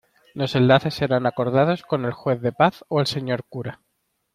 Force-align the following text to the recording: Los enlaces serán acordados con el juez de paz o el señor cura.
Los 0.33 0.55
enlaces 0.55 0.95
serán 0.95 1.27
acordados 1.27 1.83
con 1.83 2.05
el 2.05 2.11
juez 2.11 2.41
de 2.41 2.51
paz 2.51 2.83
o 2.87 3.01
el 3.01 3.05
señor 3.05 3.43
cura. 3.47 3.81